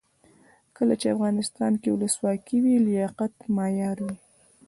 کله 0.75 0.93
چې 1.01 1.07
افغانستان 1.15 1.73
کې 1.81 1.89
ولسواکي 1.91 2.57
وي 2.63 2.75
لیاقت 2.87 3.33
معیار 3.55 3.97
وي. 4.05 4.15